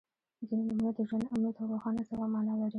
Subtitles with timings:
[0.47, 2.69] •ځینې نومونه د ژوند، امید او روښانه سبا معنا لري.